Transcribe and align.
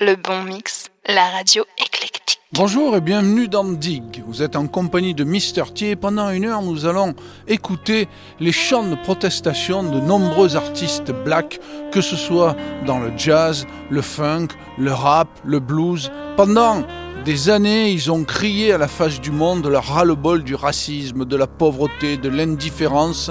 Le 0.00 0.16
bon 0.16 0.42
mix, 0.42 0.90
la 1.06 1.28
radio 1.28 1.62
éclectique. 1.78 2.40
Bonjour 2.52 2.96
et 2.96 3.00
bienvenue 3.00 3.46
dans 3.46 3.62
Dig. 3.62 4.24
Vous 4.26 4.42
êtes 4.42 4.56
en 4.56 4.66
compagnie 4.66 5.14
de 5.14 5.22
Mister 5.22 5.62
T 5.72 5.94
pendant 5.94 6.30
une 6.30 6.46
heure 6.46 6.62
nous 6.62 6.84
allons 6.84 7.14
écouter 7.46 8.08
les 8.40 8.50
chants 8.50 8.88
de 8.88 8.96
protestation 8.96 9.84
de 9.84 10.00
nombreux 10.00 10.56
artistes 10.56 11.12
black, 11.12 11.60
que 11.92 12.00
ce 12.00 12.16
soit 12.16 12.56
dans 12.86 12.98
le 12.98 13.12
jazz, 13.16 13.68
le 13.88 14.02
funk, 14.02 14.48
le 14.78 14.92
rap, 14.92 15.28
le 15.44 15.60
blues. 15.60 16.10
Pendant 16.36 16.82
des 17.24 17.48
années, 17.48 17.92
ils 17.92 18.10
ont 18.10 18.24
crié 18.24 18.72
à 18.72 18.78
la 18.78 18.88
face 18.88 19.20
du 19.20 19.30
monde 19.30 19.64
leur 19.64 19.84
ras-le-bol 19.84 20.42
du 20.42 20.56
racisme, 20.56 21.24
de 21.24 21.36
la 21.36 21.46
pauvreté, 21.46 22.16
de 22.16 22.28
l'indifférence 22.28 23.30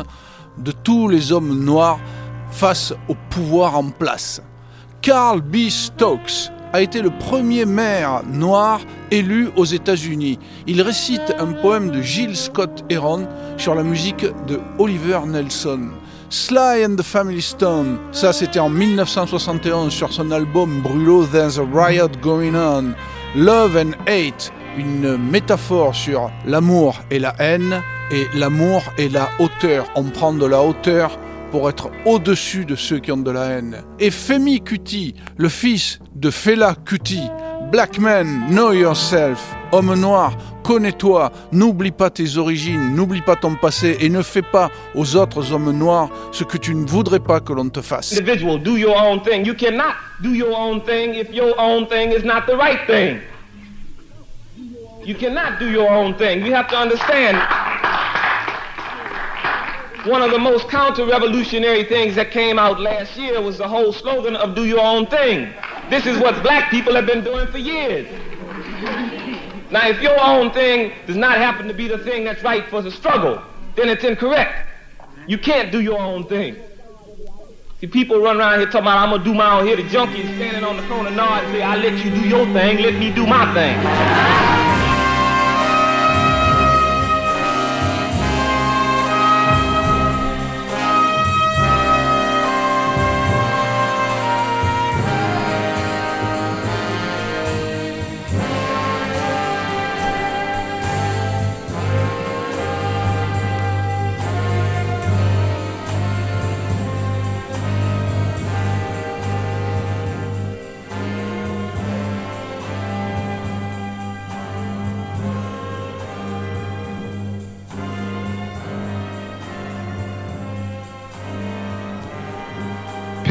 de 0.57 0.71
tous 0.71 1.09
les 1.09 1.33
hommes 1.33 1.61
noirs 1.61 1.99
face 2.51 2.93
au 3.09 3.15
pouvoir 3.29 3.77
en 3.77 3.89
place. 3.89 4.41
Carl 5.01 5.41
B. 5.41 5.67
Stokes 5.67 6.52
a 6.73 6.81
été 6.81 7.01
le 7.03 7.11
premier 7.11 7.65
maire 7.65 8.23
noir 8.25 8.81
élu 9.11 9.49
aux 9.55 9.65
États-Unis. 9.65 10.39
Il 10.65 10.81
récite 10.81 11.33
un 11.37 11.53
poème 11.53 11.91
de 11.91 12.01
Gilles 12.01 12.35
Scott 12.35 12.83
Heron 12.89 13.27
sur 13.57 13.75
la 13.75 13.83
musique 13.83 14.25
de 14.47 14.59
Oliver 14.79 15.19
Nelson. 15.27 15.91
Sly 16.31 16.83
and 16.83 16.95
the 16.95 17.03
Family 17.03 17.43
Stone, 17.43 17.99
ça 18.11 18.33
c'était 18.33 18.59
en 18.59 18.69
1971 18.69 19.93
sur 19.93 20.11
son 20.11 20.31
album 20.31 20.81
Brûlot 20.81 21.27
There's 21.27 21.59
a 21.59 21.63
Riot 21.71 22.09
Going 22.23 22.55
On. 22.55 22.95
Love 23.35 23.77
and 23.77 23.91
Hate, 24.07 24.51
une 24.75 25.17
métaphore 25.17 25.93
sur 25.93 26.31
l'amour 26.47 27.01
et 27.11 27.19
la 27.19 27.35
haine, 27.37 27.81
et 28.11 28.25
l'amour 28.35 28.81
et 28.97 29.09
la 29.09 29.29
hauteur. 29.39 29.85
On 29.95 30.05
prend 30.05 30.33
de 30.33 30.45
la 30.45 30.63
hauteur 30.63 31.19
pour 31.53 31.69
être 31.69 31.91
au-dessus 32.05 32.65
de 32.65 32.75
ceux 32.75 32.97
qui 32.97 33.11
ont 33.11 33.17
de 33.17 33.29
la 33.29 33.43
haine. 33.43 33.83
Et 33.99 34.09
Femi 34.09 34.59
Kuti, 34.59 35.13
le 35.37 35.49
fils 35.49 35.99
de 36.15 36.31
Fela 36.31 36.73
Kuti, 36.83 37.21
Black 37.71 37.99
man, 37.99 38.47
know 38.49 38.71
yourself. 38.73 39.39
Homme 39.71 39.93
noir, 39.93 40.35
connais-toi, 40.63 41.31
n'oublie 41.51 41.91
pas 41.91 42.09
tes 42.09 42.37
origines, 42.37 42.95
n'oublie 42.95 43.21
pas 43.21 43.35
ton 43.35 43.53
passé 43.53 43.97
et 43.99 44.09
ne 44.09 44.23
fais 44.23 44.41
pas 44.41 44.71
aux 44.95 45.15
autres 45.15 45.53
hommes 45.53 45.71
noirs 45.71 46.09
ce 46.31 46.43
que 46.43 46.57
tu 46.57 46.73
ne 46.73 46.87
voudrais 46.87 47.19
pas 47.19 47.39
que 47.39 47.53
l'on 47.53 47.69
te 47.69 47.81
fasse. 47.81 48.13
Individual, 48.13 48.57
do 48.57 48.75
your 48.75 48.97
own 48.97 49.21
thing. 49.21 49.45
You 49.45 49.53
cannot 49.53 49.93
do 50.23 50.29
your 50.33 50.57
own 50.57 50.81
thing 50.81 51.13
if 51.13 51.31
your 51.31 51.53
own 51.59 51.85
thing 51.85 52.13
is 52.13 52.25
not 52.25 52.47
the 52.47 52.57
right 52.57 52.79
thing. 52.87 53.19
You 55.05 55.13
cannot 55.13 55.59
do 55.59 55.69
your 55.69 55.91
own 55.91 56.15
thing. 56.15 56.43
You 56.43 56.55
have 56.55 56.67
to 56.69 56.77
understand 56.77 57.37
one 60.05 60.21
of 60.21 60.31
the 60.31 60.39
most 60.39 60.67
counter-revolutionary 60.67 61.85
things 61.85 62.15
that 62.15 62.31
came 62.31 62.59
out 62.59 62.79
last 62.79 63.15
year 63.17 63.41
was 63.41 63.57
the 63.57 63.67
whole 63.67 63.93
slogan 63.93 64.35
of 64.35 64.53
do 64.53 64.65
your 64.65 64.81
own 64.81 65.05
thing. 65.07 65.53
This 65.89 66.05
is 66.05 66.17
what 66.19 66.43
black 66.43 66.69
people 66.69 66.93
have 66.95 67.05
been 67.05 67.23
doing 67.23 67.47
for 67.47 67.57
years. 67.57 68.07
Now, 69.71 69.87
if 69.87 70.01
your 70.01 70.21
own 70.21 70.51
thing 70.51 70.91
does 71.07 71.15
not 71.15 71.37
happen 71.37 71.67
to 71.67 71.73
be 71.73 71.87
the 71.87 71.97
thing 71.99 72.25
that's 72.25 72.43
right 72.43 72.67
for 72.69 72.81
the 72.81 72.91
struggle, 72.91 73.41
then 73.75 73.87
it's 73.87 74.03
incorrect. 74.03 74.67
You 75.25 75.37
can't 75.37 75.71
do 75.71 75.79
your 75.79 75.99
own 75.99 76.25
thing. 76.25 76.57
See, 77.79 77.87
people 77.87 78.19
run 78.19 78.37
around 78.37 78.59
here 78.59 78.65
talking 78.65 78.81
about, 78.81 78.97
I'm 78.97 79.09
gonna 79.09 79.23
do 79.23 79.33
my 79.33 79.59
own 79.59 79.65
here. 79.65 79.77
The 79.77 79.87
junkie 79.87 80.23
standing 80.35 80.63
on 80.63 80.77
the 80.77 80.83
corner 80.87 81.11
nod 81.11 81.43
and 81.45 81.53
say, 81.53 81.61
I 81.61 81.75
let 81.75 82.03
you 82.03 82.11
do 82.11 82.27
your 82.27 82.45
thing, 82.47 82.79
let 82.81 82.95
me 82.95 83.13
do 83.13 83.25
my 83.25 83.51
thing. 83.53 84.62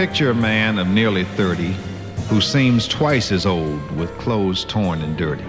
Picture 0.03 0.31
a 0.31 0.35
man 0.35 0.81
of 0.81 0.89
nearly 0.89 1.23
30 1.23 1.77
who 2.29 2.41
seems 2.41 2.89
twice 2.89 3.31
as 3.31 3.47
old 3.47 3.89
with 3.93 4.11
clothes 4.19 4.65
torn 4.65 5.01
and 5.01 5.17
dirty. 5.17 5.45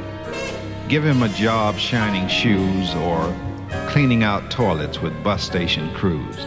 Give 0.88 1.04
him 1.04 1.24
a 1.24 1.30
job 1.30 1.80
shining 1.80 2.28
shoes 2.28 2.94
or 2.94 3.36
cleaning 3.88 4.24
out 4.24 4.52
toilets 4.52 5.02
with 5.02 5.24
bus 5.24 5.42
station 5.42 5.92
crews. 5.96 6.46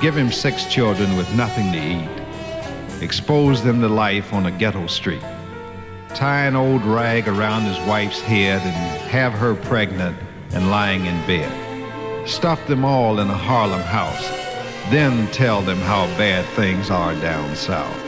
Give 0.00 0.16
him 0.16 0.32
six 0.32 0.72
children 0.72 1.18
with 1.18 1.30
nothing 1.34 1.70
to 1.72 1.78
eat. 1.78 3.02
Expose 3.02 3.62
them 3.62 3.82
to 3.82 3.88
life 3.88 4.32
on 4.32 4.46
a 4.46 4.50
ghetto 4.50 4.86
street. 4.86 5.20
Tie 6.14 6.46
an 6.46 6.56
old 6.56 6.82
rag 6.82 7.28
around 7.28 7.64
his 7.64 7.78
wife's 7.86 8.22
head 8.22 8.62
and 8.62 9.02
have 9.10 9.34
her 9.34 9.54
pregnant 9.54 10.16
and 10.52 10.70
lying 10.70 11.04
in 11.04 11.26
bed. 11.26 12.26
Stuff 12.26 12.66
them 12.66 12.86
all 12.86 13.20
in 13.20 13.28
a 13.28 13.36
Harlem 13.36 13.82
house 13.82 14.37
then 14.90 15.26
tell 15.28 15.60
them 15.60 15.78
how 15.78 16.06
bad 16.16 16.44
things 16.56 16.90
are 16.90 17.14
down 17.16 17.54
south. 17.54 18.07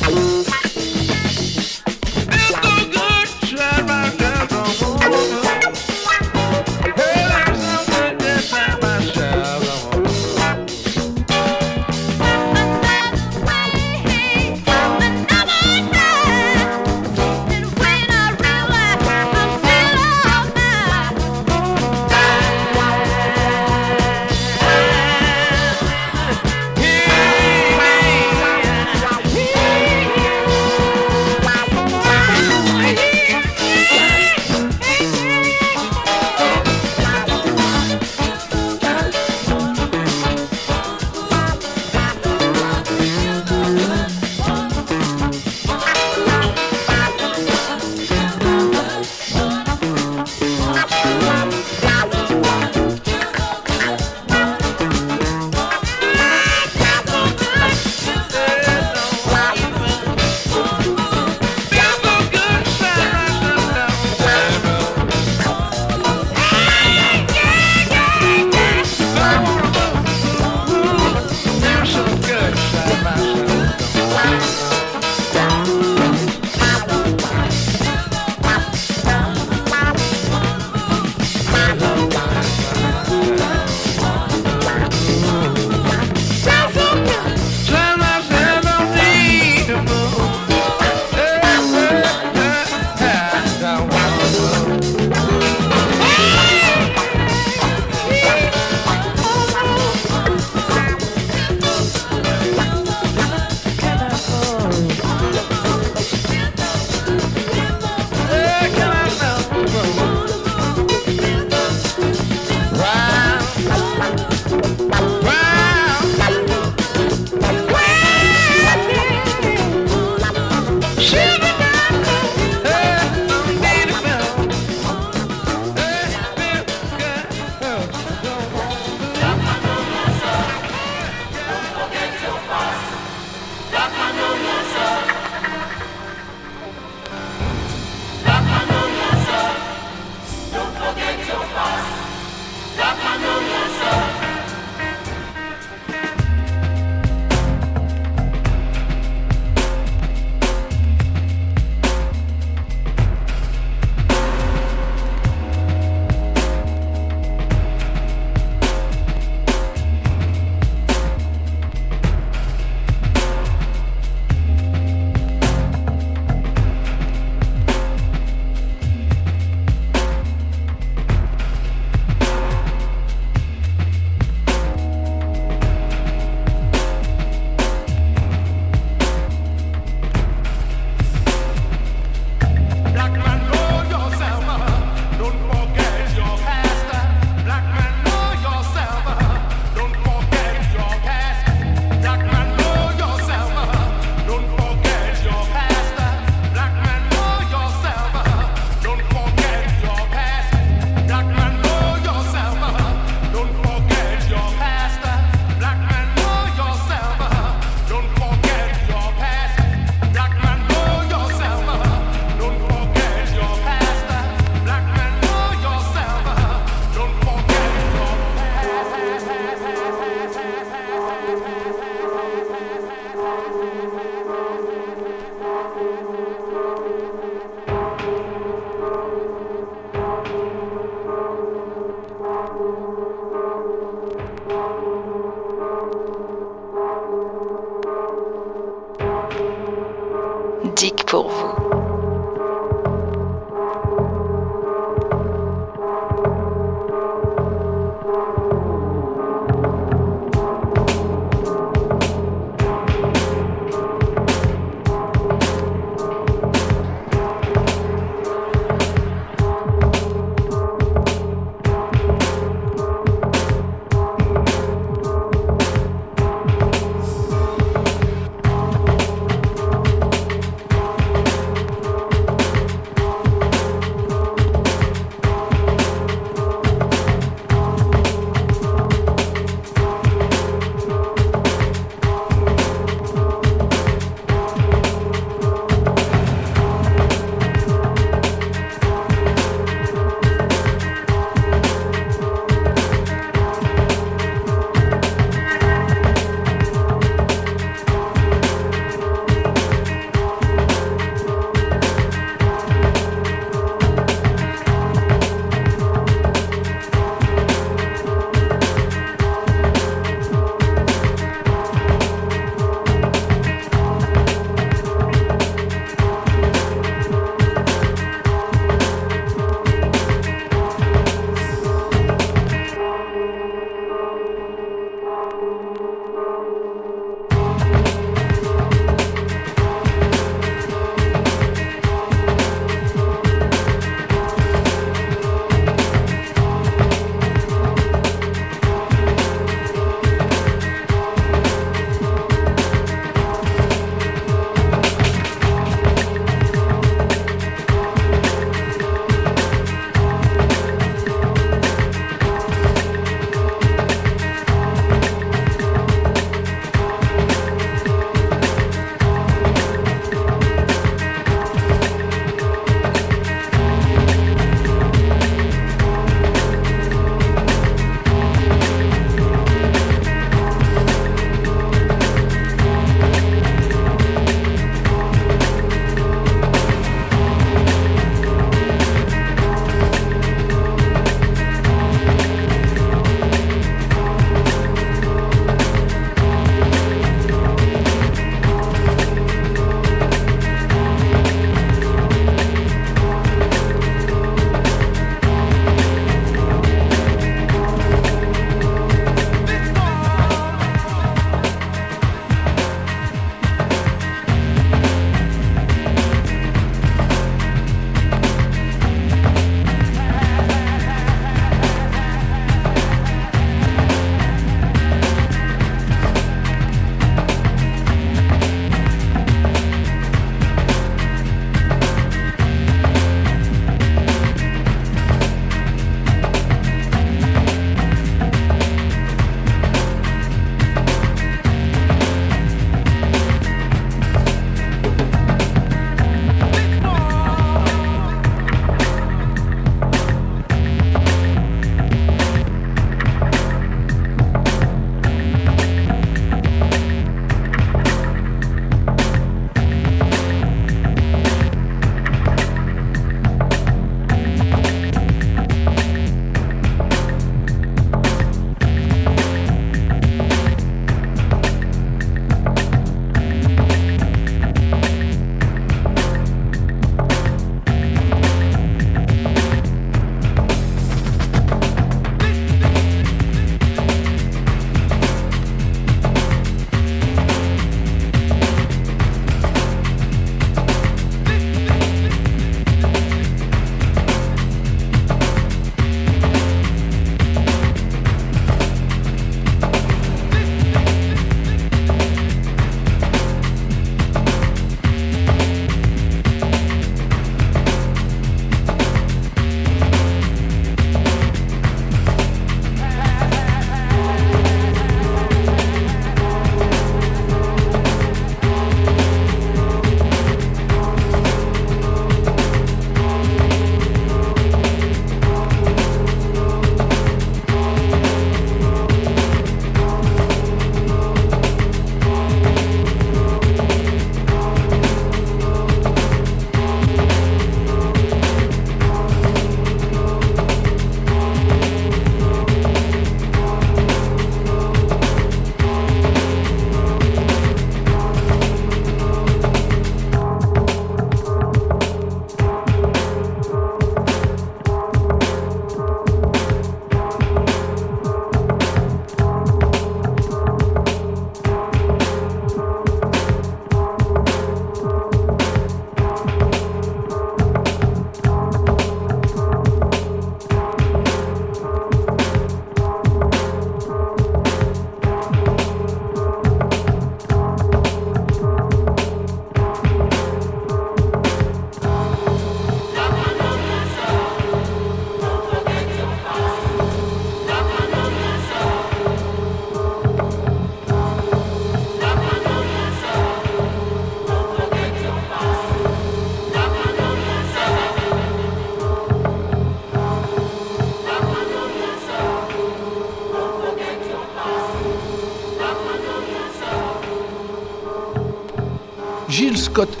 Scott 599.84 600.00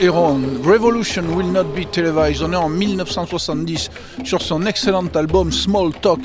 Revolution 0.64 1.36
Will 1.36 1.52
Not 1.52 1.64
Be 1.74 1.84
Televised, 1.90 2.42
on 2.42 2.52
est 2.54 2.56
en 2.56 2.70
1970 2.70 3.90
sur 4.24 4.40
son 4.40 4.64
excellent 4.64 5.08
album 5.14 5.52
Small 5.52 5.92
Talk 6.00 6.20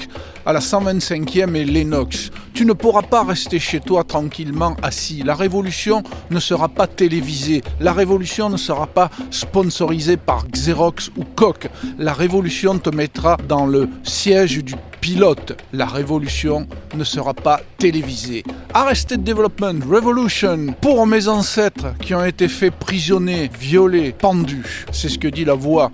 à 0.46 0.54
la 0.54 0.60
125e 0.60 1.56
et 1.56 1.66
Lennox. 1.66 2.32
Tu 2.60 2.66
ne 2.66 2.74
pourras 2.74 3.04
pas 3.04 3.24
rester 3.24 3.58
chez 3.58 3.80
toi 3.80 4.04
tranquillement 4.04 4.76
assis. 4.84 5.24
La 5.24 5.34
révolution 5.34 6.04
ne 6.30 6.42
sera 6.42 6.68
pas 6.68 6.88
télévisée. 6.88 7.62
La 7.80 7.94
révolution 7.94 8.50
ne 8.50 8.58
sera 8.58 8.86
pas 8.86 9.10
sponsorisée 9.32 10.18
par 10.18 10.46
Xerox 10.46 11.10
ou 11.16 11.24
Koch. 11.24 11.70
La 11.98 12.12
révolution 12.12 12.78
te 12.78 12.90
mettra 12.90 13.38
dans 13.48 13.66
le 13.66 13.88
siège 14.04 14.62
du 14.62 14.76
pilote. 15.00 15.58
La 15.72 15.86
révolution 15.86 16.68
ne 16.96 17.06
sera 17.06 17.34
pas 17.34 17.62
télévisée. 17.78 18.44
Arrested 18.74 19.24
Development 19.24 19.80
Revolution 19.90 20.76
pour 20.82 21.08
mes 21.08 21.30
ancêtres 21.30 21.94
qui 22.02 22.14
ont 22.14 22.26
été 22.26 22.50
faits 22.50 22.74
prisonniers, 22.76 23.50
violés, 23.58 24.12
pendus. 24.12 24.86
C'est 24.92 25.08
ce 25.08 25.18
que 25.18 25.30
dit 25.30 25.46
la 25.46 25.54
voix 25.54 25.92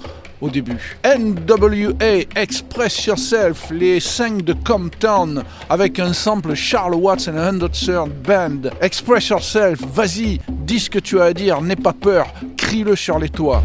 début. 0.50 0.78
NWA 1.04 2.26
Express 2.36 3.06
Yourself, 3.06 3.70
les 3.72 4.00
5 4.00 4.44
de 4.44 4.54
Compton, 4.54 5.44
avec 5.70 6.00
un 6.00 6.14
sample 6.14 6.56
Charles 6.56 6.96
Watts 6.96 7.28
and 7.28 7.38
a 7.38 7.52
103rd 7.52 8.10
Band. 8.24 8.70
Express 8.82 9.30
Yourself, 9.30 9.80
vas-y, 9.94 10.40
dis 10.50 10.80
ce 10.80 10.90
que 10.90 11.00
tu 11.00 11.20
as 11.20 11.26
à 11.26 11.34
dire, 11.34 11.62
n'aie 11.62 11.76
pas 11.76 11.94
peur, 11.94 12.28
crie-le 12.58 12.96
sur 12.96 13.20
les 13.20 13.30
toits. 13.30 13.64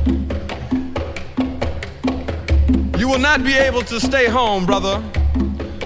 You 2.99 3.09
will 3.09 3.21
not 3.21 3.43
be 3.43 3.55
able 3.57 3.83
to 3.85 3.99
stay 3.99 4.27
home, 4.29 4.67
brother. 4.67 5.01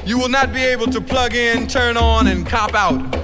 You 0.04 0.18
will 0.18 0.28
not 0.28 0.52
be 0.52 0.62
able 0.62 0.86
to 0.88 1.00
plug 1.00 1.34
in, 1.34 1.66
turn 1.66 1.96
on, 1.96 2.26
and 2.26 2.44
cop 2.44 2.74
out. 2.74 3.23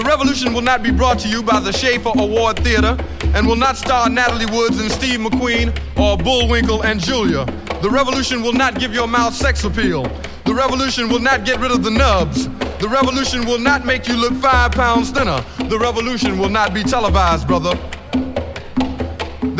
The 0.00 0.06
revolution 0.06 0.54
will 0.54 0.62
not 0.62 0.82
be 0.82 0.90
brought 0.90 1.18
to 1.18 1.28
you 1.28 1.42
by 1.42 1.60
the 1.60 1.74
Schaefer 1.74 2.12
Award 2.16 2.64
Theater 2.64 2.96
and 3.34 3.46
will 3.46 3.54
not 3.54 3.76
star 3.76 4.08
Natalie 4.08 4.46
Woods 4.46 4.80
and 4.80 4.90
Steve 4.90 5.20
McQueen 5.20 5.78
or 6.00 6.16
Bullwinkle 6.16 6.86
and 6.86 6.98
Julia. 6.98 7.44
The 7.82 7.90
revolution 7.90 8.40
will 8.40 8.54
not 8.54 8.80
give 8.80 8.94
your 8.94 9.06
mouth 9.06 9.34
sex 9.34 9.62
appeal. 9.62 10.04
The 10.46 10.54
revolution 10.54 11.10
will 11.10 11.18
not 11.18 11.44
get 11.44 11.60
rid 11.60 11.70
of 11.70 11.84
the 11.84 11.90
nubs. 11.90 12.48
The 12.78 12.88
revolution 12.88 13.44
will 13.44 13.58
not 13.58 13.84
make 13.84 14.08
you 14.08 14.16
look 14.16 14.32
five 14.40 14.72
pounds 14.72 15.10
thinner. 15.10 15.44
The 15.68 15.78
revolution 15.78 16.38
will 16.38 16.48
not 16.48 16.72
be 16.72 16.82
televised, 16.82 17.46
brother. 17.46 17.78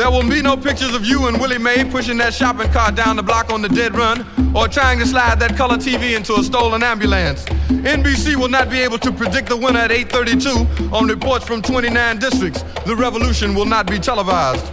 There 0.01 0.11
will 0.11 0.27
be 0.27 0.41
no 0.41 0.57
pictures 0.57 0.95
of 0.95 1.05
you 1.05 1.27
and 1.27 1.39
Willie 1.39 1.59
Mae 1.59 1.85
pushing 1.85 2.17
that 2.17 2.33
shopping 2.33 2.73
cart 2.73 2.95
down 2.95 3.17
the 3.17 3.23
block 3.23 3.53
on 3.53 3.61
the 3.61 3.69
dead 3.69 3.95
run 3.95 4.27
or 4.57 4.67
trying 4.67 4.99
to 5.01 5.07
slide 5.07 5.39
that 5.41 5.59
color 5.59 5.77
TV 5.77 6.17
into 6.17 6.37
a 6.37 6.43
stolen 6.43 6.83
ambulance. 6.83 7.45
NBC 7.69 8.35
will 8.37 8.49
not 8.49 8.71
be 8.71 8.81
able 8.81 8.97
to 8.97 9.13
predict 9.13 9.51
the 9.51 9.57
winner 9.59 9.81
at 9.81 9.91
8:32 9.91 10.91
on 10.91 11.07
reports 11.07 11.45
from 11.45 11.61
29 11.61 12.19
districts. 12.19 12.65
The 12.87 12.97
revolution 12.97 13.55
will 13.55 13.67
not 13.67 13.91
be 13.91 13.99
televised. 13.99 14.65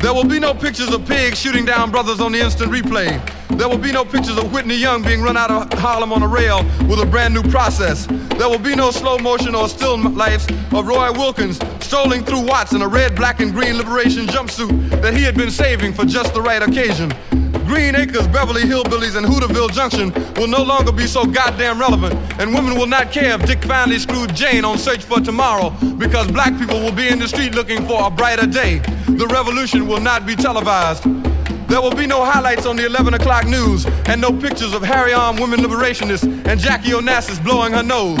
There 0.00 0.14
will 0.14 0.24
be 0.24 0.40
no 0.40 0.54
pictures 0.54 0.88
of 0.88 1.06
pigs 1.06 1.38
shooting 1.38 1.66
down 1.66 1.90
brothers 1.90 2.18
on 2.18 2.32
the 2.32 2.40
instant 2.40 2.72
replay. 2.72 3.20
There 3.56 3.68
will 3.68 3.78
be 3.78 3.92
no 3.92 4.04
pictures 4.04 4.38
of 4.38 4.52
Whitney 4.52 4.76
Young 4.76 5.02
being 5.02 5.22
run 5.22 5.36
out 5.36 5.50
of 5.50 5.78
Harlem 5.78 6.12
on 6.12 6.22
a 6.22 6.28
rail 6.28 6.64
with 6.88 7.00
a 7.00 7.06
brand 7.06 7.34
new 7.34 7.42
process. 7.42 8.06
There 8.06 8.48
will 8.48 8.58
be 8.58 8.74
no 8.74 8.90
slow 8.90 9.18
motion 9.18 9.54
or 9.54 9.68
still 9.68 9.96
lifes 9.98 10.46
of 10.72 10.86
Roy 10.86 11.12
Wilkins 11.12 11.58
strolling 11.80 12.24
through 12.24 12.46
Watts 12.46 12.72
in 12.72 12.82
a 12.82 12.88
red, 12.88 13.14
black, 13.14 13.40
and 13.40 13.52
green 13.52 13.76
liberation 13.76 14.26
jumpsuit 14.26 15.02
that 15.02 15.14
he 15.14 15.22
had 15.22 15.36
been 15.36 15.50
saving 15.50 15.92
for 15.92 16.04
just 16.04 16.32
the 16.34 16.40
right 16.40 16.62
occasion. 16.62 17.12
Green 17.66 17.94
Acres, 17.94 18.26
Beverly 18.28 18.62
Hillbillies, 18.62 19.16
and 19.16 19.24
Hooterville 19.24 19.72
Junction 19.72 20.12
will 20.34 20.48
no 20.48 20.62
longer 20.62 20.92
be 20.92 21.06
so 21.06 21.24
goddamn 21.24 21.78
relevant, 21.78 22.14
and 22.40 22.54
women 22.54 22.76
will 22.76 22.86
not 22.86 23.12
care 23.12 23.34
if 23.34 23.46
Dick 23.46 23.62
finally 23.64 23.98
screwed 23.98 24.34
Jane 24.34 24.64
on 24.64 24.76
Search 24.78 25.04
for 25.04 25.20
Tomorrow 25.20 25.70
because 25.96 26.30
black 26.30 26.58
people 26.58 26.80
will 26.80 26.92
be 26.92 27.08
in 27.08 27.18
the 27.18 27.28
street 27.28 27.54
looking 27.54 27.86
for 27.86 28.06
a 28.06 28.10
brighter 28.10 28.46
day. 28.46 28.78
The 29.06 29.26
revolution 29.26 29.86
will 29.86 30.00
not 30.00 30.26
be 30.26 30.34
televised. 30.36 31.31
There 31.68 31.80
will 31.80 31.94
be 31.94 32.06
no 32.06 32.24
highlights 32.24 32.66
on 32.66 32.76
the 32.76 32.86
11 32.86 33.14
o'clock 33.14 33.46
news 33.46 33.86
and 34.06 34.20
no 34.20 34.32
pictures 34.32 34.74
of 34.74 34.82
Harry 34.82 35.12
Arm 35.12 35.36
women 35.36 35.60
liberationists 35.60 36.46
and 36.46 36.60
Jackie 36.60 36.90
Onassis 36.90 37.42
blowing 37.42 37.72
her 37.72 37.82
nose. 37.82 38.20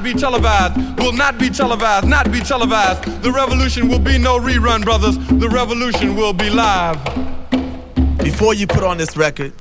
be 0.00 0.14
televised, 0.14 0.76
will 1.00 1.12
not 1.12 1.38
be 1.38 1.50
televised, 1.50 2.06
not 2.06 2.30
be 2.30 2.38
televised. 2.38 3.02
The 3.22 3.32
revolution 3.32 3.88
will 3.88 3.98
be 3.98 4.16
no 4.16 4.38
rerun, 4.38 4.84
brothers. 4.84 5.18
The 5.18 5.48
revolution 5.48 6.14
will 6.14 6.32
be 6.32 6.50
live. 6.50 7.02
Before 8.18 8.54
you 8.54 8.68
put 8.68 8.84
on 8.84 8.96
this 8.96 9.16
record, 9.16 9.52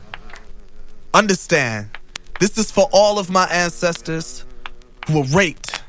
understand 1.15 1.89
this 2.39 2.55
is 2.59 2.71
for 2.71 2.87
all 2.91 3.17
of 3.17 3.31
my 3.31 3.47
ancestors 3.47 4.45
who 5.07 5.21
were 5.21 5.27
raped, 5.35 5.81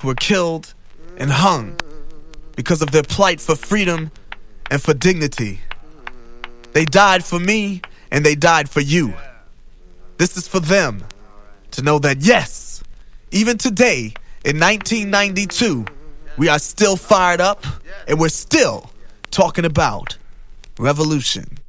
who 0.00 0.08
were 0.08 0.14
killed, 0.14 0.72
and 1.16 1.30
hung 1.30 1.76
because 2.54 2.82
of 2.82 2.92
their 2.92 3.02
plight 3.02 3.40
for 3.40 3.56
freedom 3.56 4.12
and 4.70 4.80
for 4.80 4.94
dignity. 4.94 5.60
They 6.72 6.84
died 6.84 7.24
for 7.24 7.40
me 7.40 7.82
and 8.10 8.24
they 8.24 8.34
died 8.34 8.68
for 8.68 8.80
you. 8.80 9.14
This 10.18 10.36
is 10.36 10.46
for 10.46 10.60
them 10.60 11.04
to 11.72 11.82
know 11.82 11.98
that, 12.00 12.18
yes, 12.20 12.69
even 13.32 13.58
today 13.58 14.12
in 14.44 14.58
1992, 14.58 15.84
we 16.36 16.48
are 16.48 16.58
still 16.58 16.96
fired 16.96 17.40
up 17.40 17.64
and 18.08 18.18
we're 18.18 18.28
still 18.28 18.90
talking 19.30 19.64
about 19.64 20.16
revolution. 20.78 21.59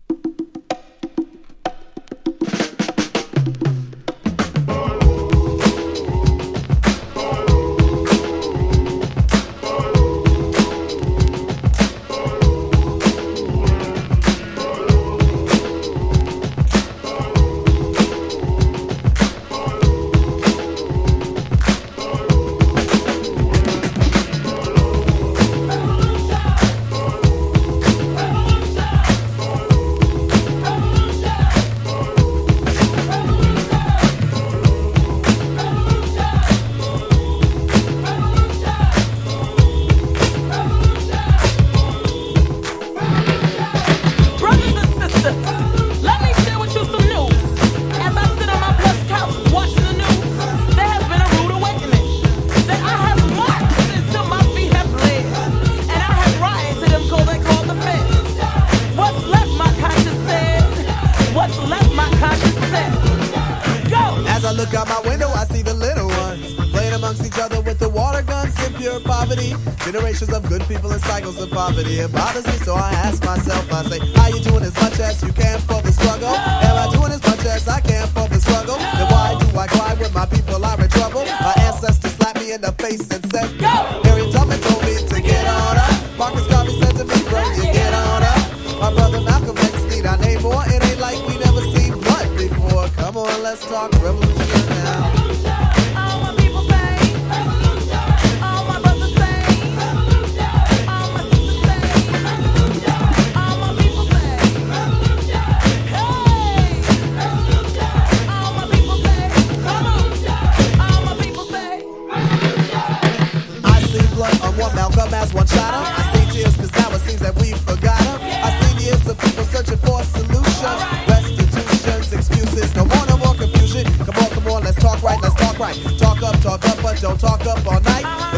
Don't 127.01 127.19
talk 127.19 127.43
up 127.47 127.65
all 127.65 127.81
night. 127.81 128.30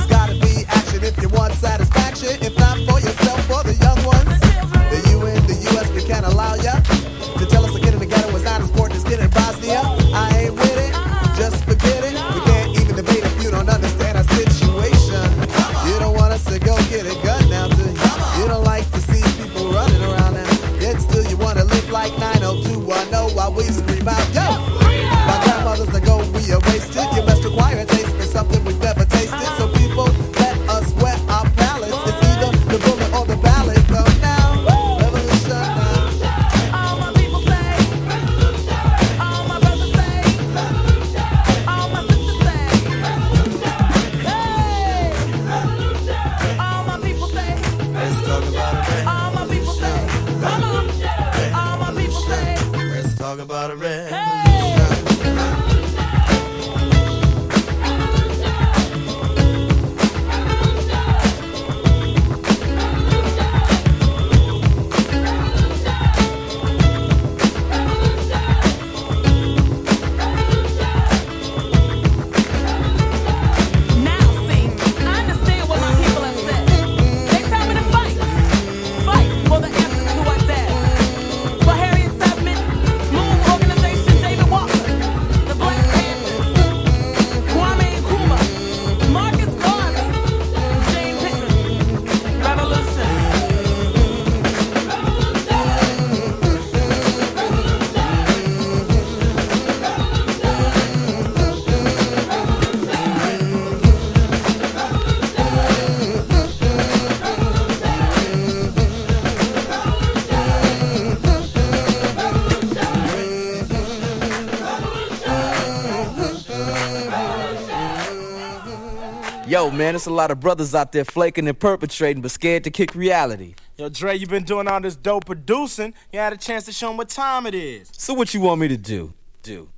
Yo, 119.53 119.69
man, 119.69 119.93
it's 119.93 120.07
a 120.07 120.11
lot 120.11 120.31
of 120.31 120.39
brothers 120.39 120.73
out 120.73 120.91
there 120.91 121.05
flaking 121.05 121.47
and 121.47 121.59
perpetrating, 121.59 122.23
but 122.23 122.31
scared 122.31 122.63
to 122.63 122.71
kick 122.71 122.95
reality. 122.95 123.53
Yo, 123.77 123.87
Dre, 123.87 124.17
you 124.17 124.25
been 124.25 124.45
doing 124.45 124.67
all 124.67 124.81
this 124.81 124.95
dope 124.95 125.27
producing. 125.27 125.93
You 126.11 126.17
had 126.17 126.33
a 126.33 126.37
chance 126.37 126.65
to 126.65 126.71
show 126.71 126.89
'em 126.89 126.97
what 126.97 127.09
time 127.09 127.45
it 127.45 127.53
is. 127.53 127.87
So 127.95 128.15
what 128.15 128.33
you 128.33 128.41
want 128.41 128.61
me 128.61 128.67
to 128.69 128.77
do? 128.77 129.13
Do. 129.43 129.69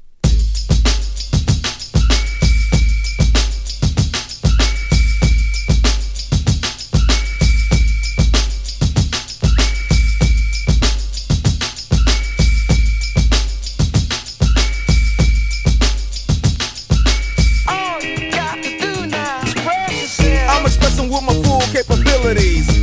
Capabilities. 22.46 22.75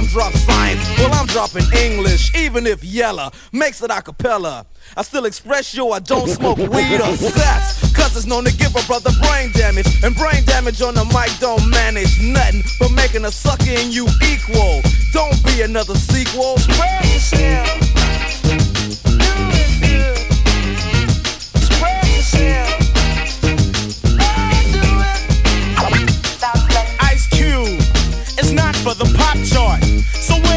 Some 0.00 0.08
drop 0.08 0.32
science, 0.32 0.80
well, 0.96 1.12
I'm 1.12 1.26
dropping 1.26 1.70
English, 1.76 2.34
even 2.34 2.66
if 2.66 2.82
Yella 2.82 3.30
makes 3.52 3.82
it 3.82 3.90
a 3.90 4.00
cappella. 4.00 4.64
I 4.96 5.02
still 5.02 5.26
express 5.26 5.74
yo, 5.74 5.90
I 5.90 5.98
don't 5.98 6.26
smoke 6.26 6.56
weed 6.56 7.02
or 7.02 7.14
sex. 7.16 7.92
Cause 7.94 8.16
it's 8.16 8.24
known 8.24 8.46
to 8.46 8.56
give 8.56 8.74
a 8.74 8.82
brother 8.86 9.10
brain 9.20 9.52
damage. 9.52 10.02
And 10.02 10.16
brain 10.16 10.42
damage 10.46 10.80
on 10.80 10.94
the 10.94 11.04
mic 11.04 11.38
don't 11.38 11.68
manage 11.68 12.18
nothing 12.22 12.62
but 12.78 12.92
making 12.92 13.26
a 13.26 13.30
sucker 13.30 13.72
in 13.72 13.92
you 13.92 14.06
equal. 14.24 14.80
Don't 15.12 15.36
be 15.44 15.60
another 15.60 15.94
sequel. 15.94 16.56
Spread 16.56 17.04
yourself. 17.04 17.89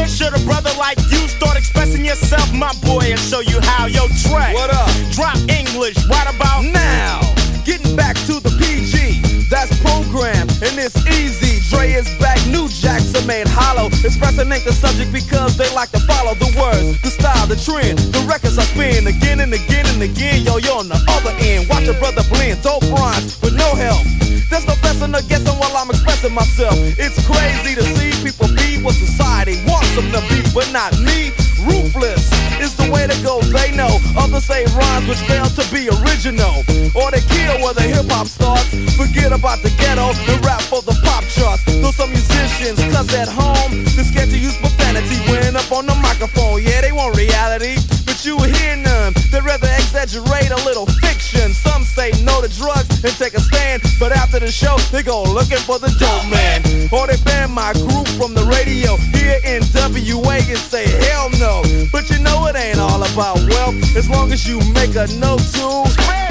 Where 0.04 0.12
should 0.12 0.36
a 0.36 0.44
brother 0.44 0.68
like 0.76 0.98
you 1.08 1.24
start 1.32 1.56
expressing 1.56 2.04
yourself, 2.04 2.52
my 2.52 2.68
boy, 2.84 3.08
and 3.08 3.18
show 3.18 3.40
you 3.40 3.58
how? 3.62 3.86
Yo, 3.86 4.04
Dre, 4.28 4.52
What 4.52 4.68
up? 4.68 4.92
Drop 5.16 5.34
English 5.48 5.96
right 6.12 6.28
about 6.28 6.60
Now, 6.68 7.24
getting 7.64 7.96
back 7.96 8.14
to 8.28 8.36
the 8.36 8.52
PG, 8.60 9.48
that's 9.48 9.72
program, 9.80 10.44
and 10.60 10.76
it's 10.76 11.00
easy. 11.08 11.56
Dre 11.72 11.92
is 11.92 12.04
back, 12.20 12.36
new 12.52 12.68
jacks 12.68 13.16
are 13.16 13.24
made 13.24 13.48
hollow. 13.48 13.86
Expressing 14.04 14.52
ain't 14.52 14.68
the 14.68 14.74
subject 14.76 15.10
because 15.10 15.56
they 15.56 15.72
like 15.72 15.90
to 15.92 16.00
follow 16.00 16.34
the 16.34 16.52
words, 16.52 17.00
the 17.00 17.08
style, 17.08 17.46
the 17.46 17.56
trend. 17.56 17.96
The 18.12 18.20
records 18.28 18.58
I 18.58 18.64
spin 18.64 19.06
again 19.06 19.40
and 19.40 19.54
again 19.54 19.88
and 19.88 20.02
again. 20.02 20.44
Yo, 20.44 20.58
you're 20.58 20.84
on 20.84 20.88
the 20.92 21.00
other 21.16 21.32
end. 21.40 21.66
Watch 21.70 21.88
a 21.88 21.94
brother 21.94 22.20
blend, 22.28 22.60
dope 22.60 22.84
rhymes 22.92 23.40
with 23.40 23.56
no 23.56 23.72
help. 23.72 24.04
There's 24.52 24.68
no 24.68 24.76
guessing 24.84 25.14
or 25.16 25.22
guessing 25.32 25.56
while 25.56 25.74
I'm 25.74 25.88
expressing 25.88 26.14
expressing 26.24 26.34
myself. 26.34 26.74
It's 26.98 27.18
crazy 27.26 27.74
to 27.74 27.82
see 27.96 28.10
people 28.22 28.48
be 28.56 28.82
what 28.82 28.94
society 28.94 29.56
wants 29.66 29.83
them 29.94 30.10
to 30.10 30.20
be, 30.28 30.42
but 30.54 30.70
not 30.72 30.92
me. 30.98 31.30
Ruthless 31.64 32.28
is 32.60 32.76
the 32.76 32.90
way 32.90 33.06
to 33.06 33.16
go, 33.22 33.40
they 33.54 33.74
know. 33.74 33.98
Others 34.16 34.44
say 34.44 34.64
rhymes 34.76 35.08
which 35.08 35.22
fail 35.30 35.46
to 35.46 35.64
be 35.72 35.88
original. 36.02 36.62
Or 36.94 37.10
they 37.10 37.22
kill 37.30 37.62
where 37.62 37.74
the 37.74 37.82
hip 37.82 38.10
hop 38.10 38.26
starts. 38.26 38.68
Forget 38.96 39.32
about 39.32 39.62
the 39.62 39.70
ghetto 39.80 40.12
and 40.12 40.44
rap 40.44 40.62
for 40.62 40.82
the 40.82 40.94
pop 41.02 41.24
charts. 41.24 41.64
Though 41.64 41.90
some 41.90 42.10
musicians, 42.10 42.78
cause 42.94 43.12
at 43.14 43.28
home, 43.28 43.84
they're 43.94 44.04
scared 44.04 44.30
to 44.30 44.38
use 44.38 44.56
profanity 44.58 45.18
when 45.30 45.56
up 45.56 45.70
on 45.72 45.86
the 45.86 45.94
microphone. 45.96 46.62
Yeah, 46.62 46.80
they 46.80 46.92
want 46.92 47.16
reality, 47.16 47.76
but 48.06 48.24
you 48.24 48.38
hear 48.38 48.76
none. 48.76 49.12
They'd 49.30 49.44
rather 49.44 49.68
exaggerate 49.80 50.50
a 50.50 50.60
little 50.64 50.86
fiction. 51.00 51.52
Some 51.54 51.84
say 51.84 52.12
no 52.22 52.42
to 52.42 52.48
drugs 52.48 52.88
and 53.02 53.14
take 53.16 53.34
a 53.34 53.40
stand, 53.40 53.82
but 53.98 54.12
after 54.12 54.38
the 54.38 54.50
show, 54.50 54.76
they 54.92 55.02
go 55.02 55.22
looking 55.22 55.62
for 55.64 55.78
the 55.78 55.90
dope 55.98 56.26
man. 56.30 56.62
Or 56.92 57.06
they 57.06 57.16
ban 57.24 57.50
my 57.50 57.72
group 57.72 58.06
from 58.14 58.34
the 58.34 58.44
radio 58.44 58.96
here 59.16 59.40
in 59.44 59.63
WA 59.84 60.40
and 60.48 60.56
say 60.56 60.86
hell 61.08 61.28
no. 61.38 61.62
But 61.92 62.08
you 62.08 62.18
know 62.20 62.46
it 62.46 62.56
ain't 62.56 62.78
all 62.78 63.02
about 63.02 63.36
wealth 63.50 63.74
as 63.94 64.08
long 64.08 64.32
as 64.32 64.48
you 64.48 64.58
make 64.72 64.96
a 64.96 65.06
note 65.18 65.40
to 65.40 65.84
spread. 65.92 66.30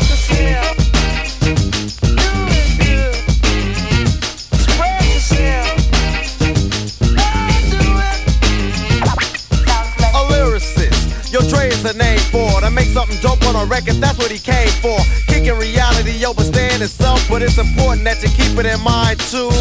A 10.15 10.23
lyricist, 10.31 11.31
your 11.31 11.43
Dre 11.43 11.67
is 11.67 11.85
a 11.85 11.93
name 11.95 12.19
for 12.31 12.59
to 12.61 12.71
make 12.71 12.87
something 12.87 13.19
dope 13.19 13.45
on 13.45 13.55
a 13.55 13.65
record. 13.65 13.95
That's 13.95 14.17
what 14.17 14.31
he 14.31 14.39
came 14.39 14.69
for. 14.81 14.97
Kicking 15.43 15.60
reality 15.60 16.25
over 16.25 16.41
staying 16.41 16.82
itself, 16.82 17.27
but 17.27 17.41
it's 17.41 17.58
important 17.58 18.06
that 18.06 18.23
you 18.23 18.29
keep 18.29 18.58
it 18.58 18.65
in 18.65 18.79
mind 18.79 19.19
too. 19.19 19.51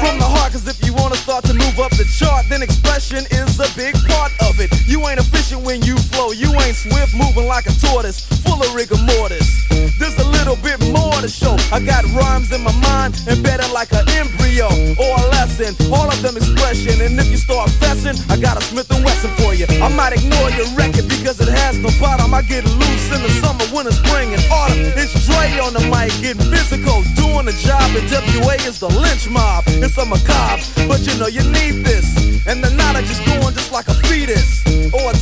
From 0.00 0.16
the 0.16 0.24
heart, 0.24 0.52
cause 0.52 0.66
if 0.66 0.82
you 0.82 0.94
wanna 0.94 1.16
start 1.16 1.44
to 1.44 1.52
move 1.52 1.78
up 1.78 1.90
the 1.90 2.08
chart, 2.08 2.46
then 2.48 2.62
expression 2.62 3.26
is 3.30 3.60
a 3.60 3.68
big 3.76 3.94
part 4.08 4.32
of 4.48 4.60
it. 4.60 4.72
You 4.86 5.06
ain't 5.06 5.20
efficient 5.20 5.60
when 5.60 5.82
you 5.82 5.98
flow, 6.08 6.32
you 6.32 6.48
ain't 6.64 6.76
swift, 6.76 7.14
moving 7.14 7.46
like 7.46 7.66
a 7.66 7.74
tortoise, 7.84 8.24
full 8.40 8.62
of 8.62 8.74
rigor 8.74 8.96
mortis. 8.96 9.67
Little 10.48 10.64
bit 10.64 10.80
more 10.96 11.12
to 11.20 11.28
show. 11.28 11.60
I 11.68 11.76
got 11.76 12.08
rhymes 12.16 12.52
in 12.56 12.64
my 12.64 12.72
mind, 12.80 13.20
embedded 13.28 13.68
like 13.70 13.92
an 13.92 14.08
embryo 14.16 14.64
or 14.96 15.12
a 15.20 15.28
lesson. 15.28 15.76
All 15.92 16.08
of 16.08 16.16
them 16.22 16.38
expression, 16.38 17.04
and 17.04 17.20
if 17.20 17.28
you 17.28 17.36
start 17.36 17.68
fessing, 17.76 18.16
I 18.32 18.40
got 18.40 18.56
a 18.56 18.62
Smith 18.64 18.90
and 18.90 19.04
Wesson 19.04 19.28
for 19.36 19.52
you. 19.52 19.66
I 19.68 19.92
might 19.92 20.16
ignore 20.16 20.48
your 20.56 20.64
record 20.72 21.04
because 21.04 21.38
it 21.44 21.52
has 21.52 21.76
no 21.76 21.90
bottom. 22.00 22.32
I 22.32 22.40
get 22.40 22.64
loose 22.64 23.06
in 23.12 23.20
the 23.20 23.28
summer, 23.44 23.68
winter, 23.76 23.92
spring, 23.92 24.32
and 24.32 24.40
autumn. 24.48 24.88
It's 24.96 25.12
Dre 25.28 25.52
on 25.60 25.76
the 25.76 25.84
mic, 25.92 26.16
getting 26.24 26.40
physical, 26.48 27.04
doing 27.12 27.44
the 27.44 27.52
job. 27.60 27.84
And 27.92 28.08
WA 28.08 28.56
is 28.64 28.80
the 28.80 28.88
lynch 28.88 29.28
mob. 29.28 29.64
It's 29.68 29.98
a 29.98 30.06
macabre, 30.08 30.64
but 30.88 31.04
you 31.04 31.12
know 31.20 31.28
you 31.28 31.44
need 31.52 31.84
this. 31.84 32.08
And 32.48 32.64
the 32.64 32.72
knowledge 32.72 33.10
is 33.12 33.20
going 33.28 33.52
just 33.52 33.68
like 33.70 33.88
a 33.88 33.94
fetus 34.08 34.64
or 34.96 35.12
a 35.12 35.14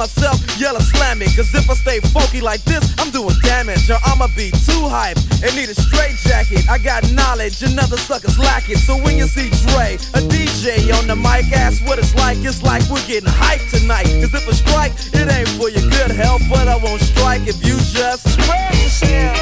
myself, 0.00 0.40
yell 0.58 0.80
slam. 0.80 1.20
Cause 1.36 1.52
if 1.54 1.68
I 1.68 1.74
stay 1.74 2.00
funky 2.00 2.40
like 2.40 2.62
this, 2.64 2.80
I'm 2.98 3.10
doing 3.10 3.36
damage. 3.42 3.90
Or 3.90 3.98
I'ma 4.06 4.28
be 4.34 4.50
too 4.64 4.88
hype 4.88 5.18
and 5.44 5.54
need 5.54 5.68
a 5.68 5.74
straight 5.74 6.16
jacket. 6.16 6.64
I 6.70 6.78
got 6.78 7.04
knowledge, 7.12 7.62
and 7.62 7.78
other 7.78 7.98
suckers 7.98 8.38
lack 8.38 8.70
it. 8.70 8.78
So 8.78 8.96
when 8.96 9.18
you 9.18 9.26
see 9.26 9.50
Dre, 9.68 10.00
a 10.16 10.20
DJ 10.32 10.88
on 10.96 11.06
the 11.06 11.16
mic, 11.16 11.52
ask 11.52 11.84
what 11.86 11.98
it's 11.98 12.14
like. 12.14 12.38
It's 12.40 12.62
like 12.62 12.82
we're 12.88 13.04
getting 13.06 13.28
hyped 13.28 13.68
tonight. 13.76 14.08
Cause 14.22 14.32
if 14.32 14.48
I 14.48 14.52
strike, 14.52 14.92
it 15.12 15.28
ain't 15.28 15.48
for 15.60 15.68
your 15.68 15.84
good 15.90 16.12
health. 16.16 16.42
But 16.48 16.66
I 16.68 16.76
won't 16.76 17.02
strike 17.02 17.46
if 17.46 17.60
you 17.62 17.76
just 17.76 18.24
spread 18.24 18.72
yourself. 18.80 19.39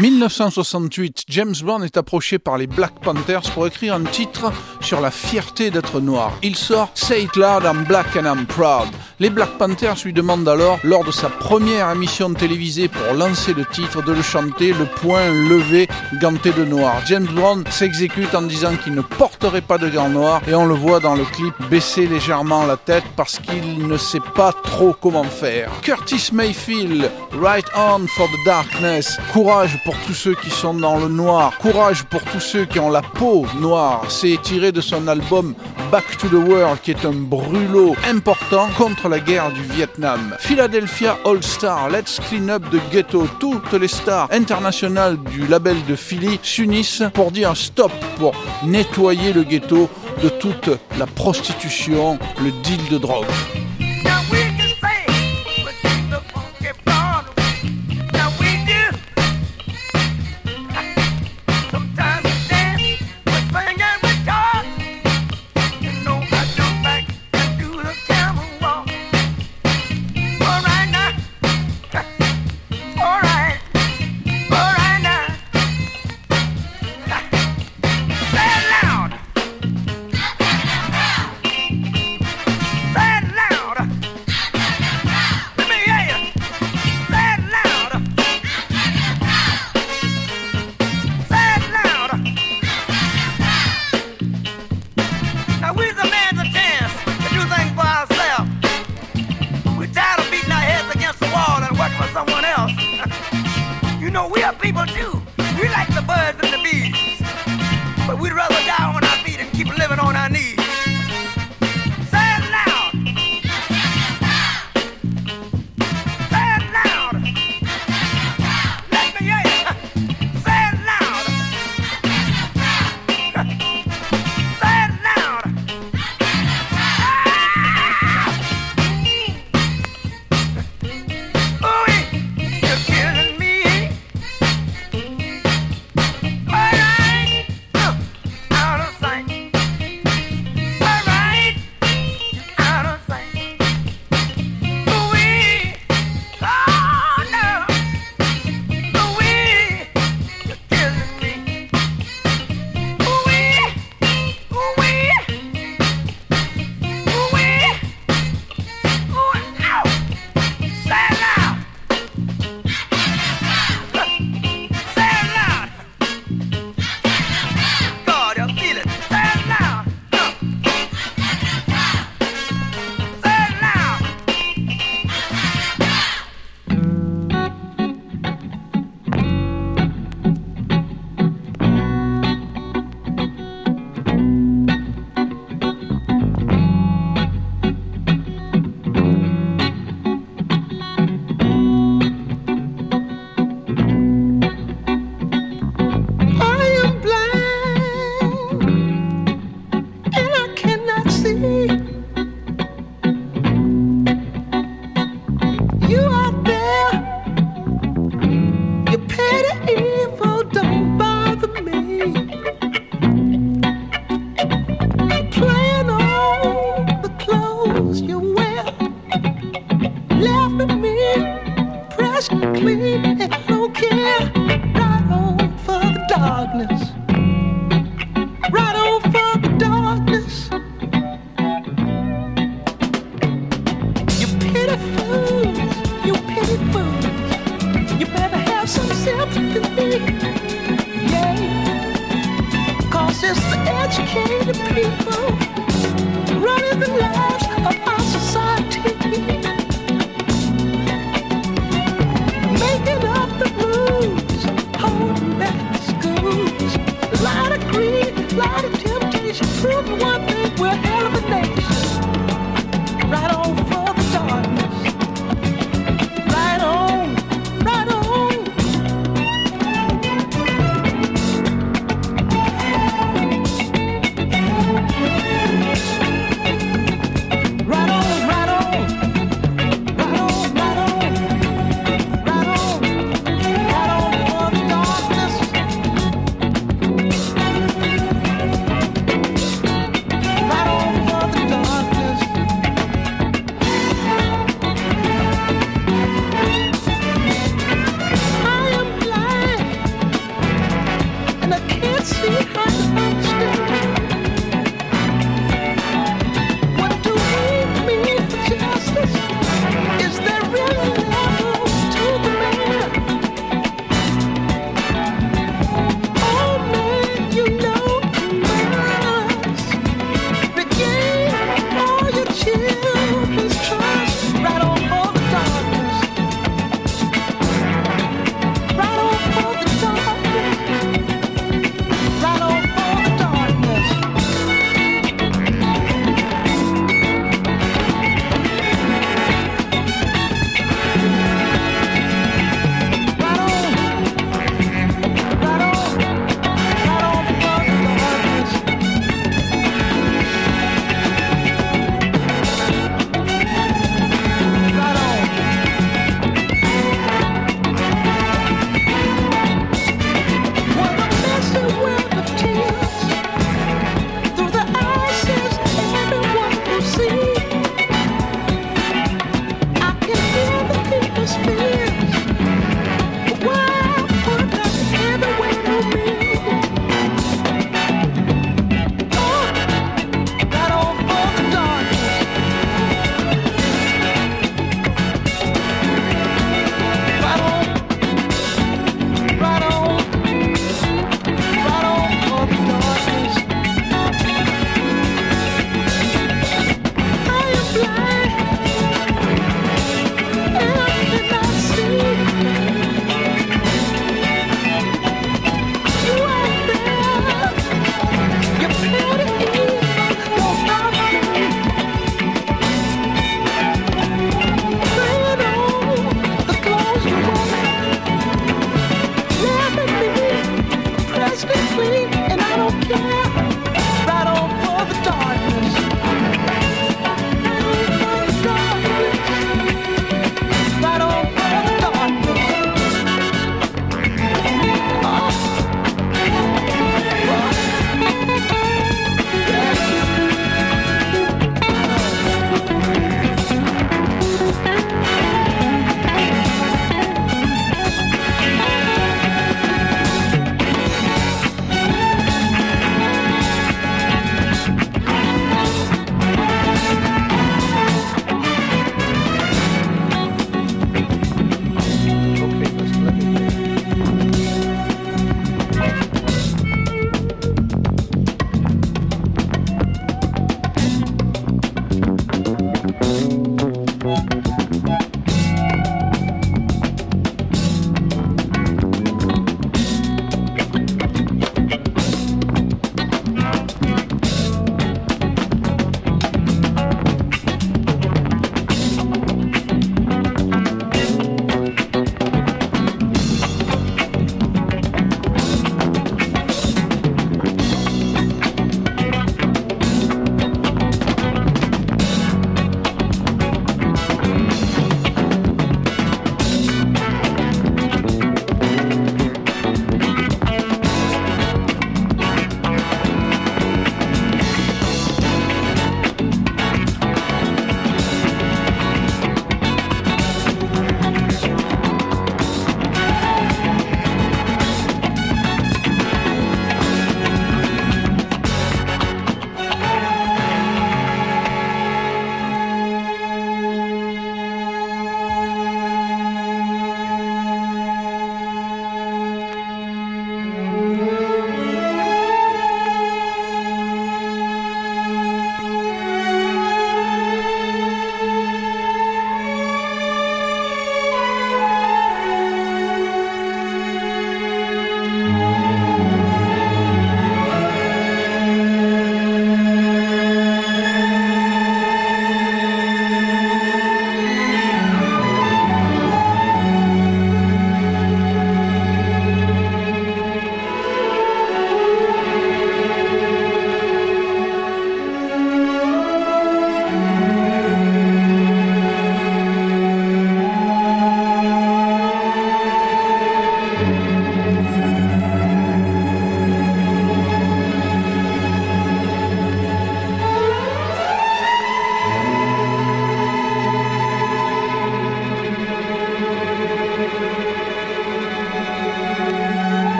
1968, 0.00 1.24
James 1.28 1.54
Brown 1.62 1.84
est 1.84 1.98
approché 1.98 2.38
par 2.38 2.56
les 2.56 2.66
Black 2.66 3.00
Panthers 3.02 3.50
pour 3.52 3.66
écrire 3.66 3.92
un 3.92 4.04
titre 4.04 4.50
sur 4.80 4.98
la 5.02 5.10
fierté 5.10 5.70
d'être 5.70 6.00
noir. 6.00 6.32
Il 6.42 6.56
sort 6.56 6.90
Say 6.94 7.24
It 7.24 7.36
Loud, 7.36 7.64
I'm 7.64 7.84
Black 7.84 8.16
and 8.16 8.24
I'm 8.24 8.46
Proud. 8.46 8.88
Les 9.18 9.28
Black 9.28 9.58
Panthers 9.58 9.96
lui 10.02 10.14
demandent 10.14 10.48
alors, 10.48 10.78
lors 10.84 11.04
de 11.04 11.10
sa 11.10 11.28
première 11.28 11.90
émission 11.90 12.32
télévisée 12.32 12.88
pour 12.88 13.12
lancer 13.12 13.52
le 13.52 13.66
titre, 13.66 14.02
de 14.02 14.12
le 14.12 14.22
chanter 14.22 14.72
le 14.72 14.86
poing 14.86 15.28
levé, 15.28 15.86
ganté 16.18 16.52
de 16.52 16.64
noir. 16.64 17.02
James 17.06 17.28
Brown 17.34 17.62
s'exécute 17.68 18.34
en 18.34 18.40
disant 18.40 18.76
qu'il 18.82 18.94
ne 18.94 19.02
porterait 19.02 19.60
pas 19.60 19.76
de 19.76 19.90
gants 19.90 20.08
noirs 20.08 20.40
et 20.48 20.54
on 20.54 20.64
le 20.64 20.74
voit 20.74 21.00
dans 21.00 21.14
le 21.14 21.24
clip 21.24 21.52
baisser 21.68 22.06
légèrement 22.06 22.64
la 22.64 22.78
tête 22.78 23.04
parce 23.16 23.38
qu'il 23.38 23.86
ne 23.86 23.98
sait 23.98 24.22
pas 24.34 24.54
trop 24.54 24.96
comment 24.98 25.24
faire. 25.24 25.70
Curtis 25.82 26.30
Mayfield, 26.32 27.10
Right 27.38 27.66
On 27.76 28.06
for 28.16 28.28
the 28.28 28.46
Darkness. 28.46 29.18
Courage 29.34 29.78
pour 29.84 29.89
tous 30.06 30.14
ceux 30.14 30.34
qui 30.34 30.50
sont 30.50 30.74
dans 30.74 30.96
le 30.98 31.08
noir. 31.08 31.56
Courage 31.58 32.04
pour 32.04 32.22
tous 32.24 32.40
ceux 32.40 32.64
qui 32.64 32.78
ont 32.78 32.90
la 32.90 33.02
peau 33.02 33.46
noire. 33.58 34.04
C'est 34.08 34.40
tiré 34.42 34.72
de 34.72 34.80
son 34.80 35.08
album 35.08 35.54
Back 35.90 36.16
to 36.18 36.28
the 36.28 36.48
World 36.48 36.80
qui 36.82 36.92
est 36.92 37.04
un 37.04 37.12
brûlot 37.12 37.94
important 38.08 38.68
contre 38.76 39.08
la 39.08 39.20
guerre 39.20 39.50
du 39.50 39.62
Vietnam. 39.62 40.36
Philadelphia 40.38 41.18
All 41.24 41.42
Star, 41.42 41.88
Let's 41.90 42.20
Clean 42.28 42.48
Up 42.48 42.62
the 42.70 42.80
Ghetto. 42.92 43.26
Toutes 43.38 43.72
les 43.72 43.88
stars 43.88 44.28
internationales 44.30 45.18
du 45.30 45.46
label 45.46 45.76
de 45.88 45.96
Philly 45.96 46.38
s'unissent 46.42 47.02
pour 47.14 47.30
dire 47.30 47.56
stop, 47.56 47.92
pour 48.18 48.32
nettoyer 48.64 49.32
le 49.32 49.42
ghetto 49.42 49.88
de 50.22 50.28
toute 50.28 50.70
la 50.98 51.06
prostitution, 51.06 52.18
le 52.42 52.50
deal 52.62 52.88
de 52.90 52.98
drogue. 52.98 53.26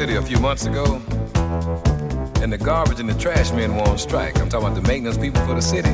City 0.00 0.14
a 0.14 0.22
few 0.22 0.38
months 0.38 0.64
ago, 0.64 0.94
and 2.40 2.50
the 2.50 2.56
garbage 2.56 3.00
and 3.00 3.08
the 3.10 3.18
trash 3.18 3.52
men 3.52 3.76
were 3.76 3.82
on 3.82 3.98
strike. 3.98 4.40
I'm 4.40 4.48
talking 4.48 4.68
about 4.68 4.82
the 4.82 4.88
maintenance 4.88 5.18
people 5.18 5.44
for 5.44 5.54
the 5.54 5.60
city. 5.60 5.90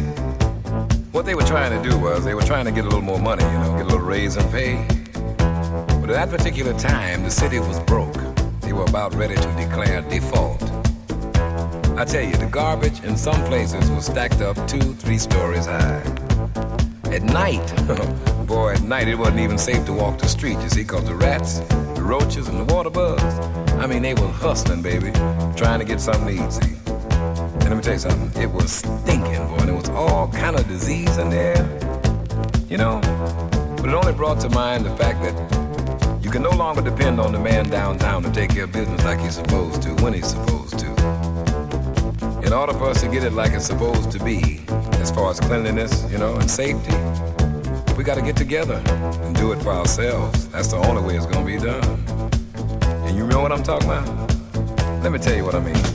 What 1.11 1.27
they 1.27 1.35
were 1.35 1.43
trying 1.43 1.83
to 1.83 1.91
do 1.91 1.99
was 1.99 2.25
they 2.25 2.35
were 2.35 2.45
trying 2.45 2.67
to 2.67 2.71
get 2.71 2.85
a 2.85 2.89
little 2.89 3.01
more 3.01 3.19
money, 3.19 3.43
you 3.43 3.51
know, 3.51 3.73
get 3.73 3.81
a 3.81 3.89
little 3.89 4.07
raise 4.07 4.37
in 4.37 4.49
pay. 4.53 4.77
But 5.09 6.11
at 6.11 6.13
that 6.13 6.31
particular 6.31 6.73
time, 6.79 7.25
the 7.25 7.33
city 7.33 7.59
was 7.59 7.81
broke. 7.81 8.15
They 8.61 8.73
were 8.73 8.85
about 8.85 9.13
ready 9.17 9.35
to 9.35 9.55
declare 9.57 10.03
default. 10.03 10.63
I 11.99 12.05
tell 12.05 12.23
you, 12.23 12.37
the 12.37 12.49
garbage 12.49 13.03
in 13.03 13.17
some 13.17 13.45
places 13.47 13.91
was 13.91 14.07
stacked 14.07 14.41
up 14.41 14.55
two, 14.69 14.95
three 14.95 15.19
stories 15.19 15.67
high. 15.67 16.01
At 17.11 17.25
night, 17.25 17.67
boy, 18.47 18.75
at 18.75 18.83
night 18.83 19.09
it 19.09 19.19
wasn't 19.19 19.41
even 19.41 19.59
safe 19.59 19.85
to 19.87 19.93
walk 19.93 20.19
the 20.19 20.29
street, 20.29 20.61
you 20.61 20.69
see, 20.69 20.83
because 20.83 21.03
the 21.07 21.17
rats, 21.17 21.59
the 21.97 22.05
roaches, 22.05 22.47
and 22.47 22.61
the 22.61 22.73
water 22.73 22.91
bugs, 22.91 23.56
I 23.79 23.87
mean, 23.87 24.03
they 24.03 24.15
were 24.15 24.29
hustling, 24.29 24.83
baby, 24.83 25.13
trying 25.57 25.79
to 25.79 25.85
get 25.85 26.01
something 26.01 26.27
to 26.27 26.33
eat. 26.33 26.87
And 26.87 27.65
let 27.65 27.77
me 27.77 27.83
tell 27.83 27.93
you 27.93 27.99
something, 27.99 28.43
it 28.43 28.51
was 28.51 28.73
stinking, 28.73 29.47
boy, 29.49 29.57
and 29.59 29.69
there 29.69 29.75
was 29.75 29.89
all 29.91 30.29
kind 30.29 30.57
of 30.57 30.67
disease 30.67 31.17
in 31.19 31.31
there, 31.31 31.63
you 32.69 32.79
know. 32.79 33.01
But 33.77 33.87
it 33.89 33.95
only 33.95 34.13
brought 34.13 34.41
to 34.41 34.49
mind 34.49 34.85
the 34.87 34.97
fact 34.97 35.23
that 35.23 36.23
you 36.23 36.31
can 36.31 36.43
no 36.43 36.51
longer 36.51 36.81
depend 36.81 37.21
on 37.21 37.33
the 37.33 37.39
man 37.39 37.69
downtown 37.69 38.23
to 38.23 38.33
take 38.33 38.51
care 38.51 38.65
of 38.65 38.73
business 38.73 39.05
like 39.05 39.21
he's 39.21 39.37
supposed 39.37 39.83
to, 39.83 39.91
when 40.03 40.13
he's 40.13 40.27
supposed 40.27 40.79
to. 40.79 40.87
In 42.45 42.53
order 42.53 42.73
for 42.73 42.91
us 42.91 43.03
to 43.03 43.09
get 43.09 43.25
it 43.25 43.33
like 43.33 43.53
it's 43.53 43.67
supposed 43.67 44.11
to 44.13 44.25
be, 44.25 44.65
as 45.01 45.11
far 45.11 45.31
as 45.31 45.39
cleanliness, 45.39 46.11
you 46.11 46.19
know, 46.19 46.35
and 46.37 46.51
safety, 46.51 46.97
we 47.97 48.05
got 48.05 48.17
to 48.17 48.23
get 48.23 48.37
together 48.37 48.83
and 48.87 49.37
do 49.37 49.53
it 49.53 49.63
for 49.63 49.71
ourselves. 49.71 50.49
That's 50.49 50.69
the 50.69 50.77
only 50.77 51.03
way 51.03 51.17
it's 51.17 51.27
going 51.27 51.47
to 51.47 51.53
be 51.53 51.59
done. 51.59 52.16
Know 53.37 53.43
what 53.43 53.53
I'm 53.53 53.63
talking 53.63 53.91
about? 53.91 54.07
Let 55.03 55.13
me 55.13 55.19
tell 55.19 55.37
you 55.37 55.45
what 55.45 55.55
I 55.55 55.61
mean. 55.61 55.86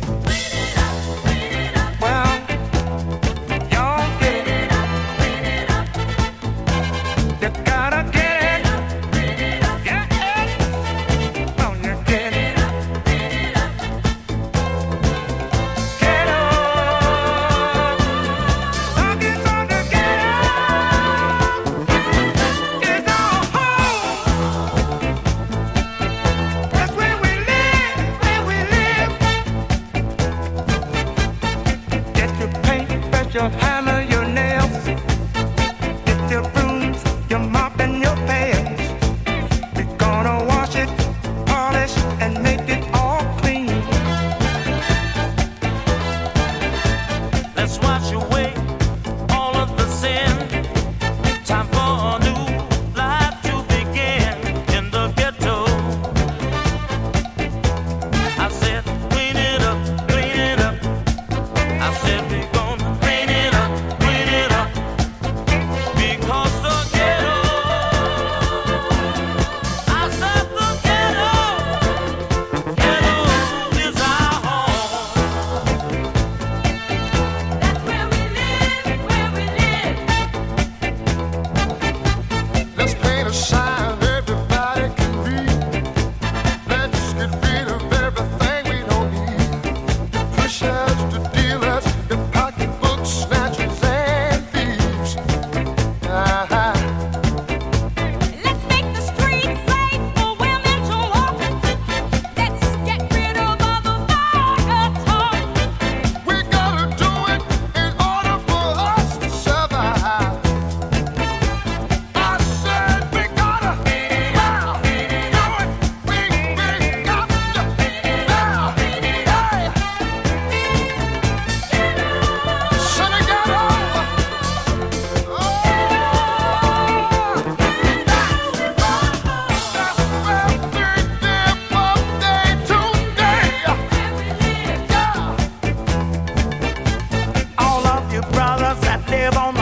live 139.22 139.38
on 139.38 139.61